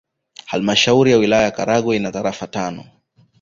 Halmashauri 0.45 1.11
ya 1.11 1.17
Wilaya 1.17 1.43
ya 1.43 1.51
Karagwe 1.51 1.95
ina 1.97 2.11
tarafa 2.11 2.47
tano 2.47 2.85